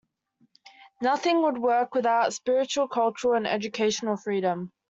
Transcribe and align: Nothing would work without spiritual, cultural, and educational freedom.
Nothing 0.99 1.43
would 1.43 1.59
work 1.59 1.93
without 1.93 2.33
spiritual, 2.33 2.87
cultural, 2.87 3.35
and 3.35 3.45
educational 3.45 4.17
freedom. 4.17 4.71